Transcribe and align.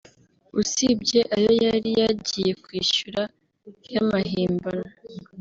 usibye 0.61 1.19
ayo 1.35 1.51
yari 1.65 1.89
yagiye 2.01 2.51
kwishyura 2.63 3.21
y’amahimbano 3.91 4.87